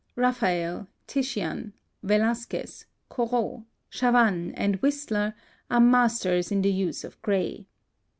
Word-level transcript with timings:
(177) 0.15 0.33
Raphael, 0.33 0.87
Titian, 1.05 1.73
Velasquez, 2.01 2.85
Corot, 3.07 3.65
Chavannes, 3.91 4.51
and 4.57 4.77
Whistler 4.77 5.35
are 5.69 5.79
masters 5.79 6.51
in 6.51 6.63
the 6.63 6.71
use 6.73 7.03
of 7.03 7.21
gray. 7.21 7.67